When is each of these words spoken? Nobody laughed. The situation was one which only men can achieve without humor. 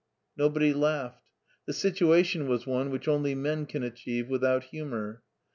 Nobody 0.35 0.73
laughed. 0.73 1.21
The 1.67 1.73
situation 1.73 2.47
was 2.47 2.65
one 2.65 2.89
which 2.89 3.07
only 3.07 3.35
men 3.35 3.67
can 3.67 3.83
achieve 3.83 4.29
without 4.29 4.63
humor. 4.63 5.21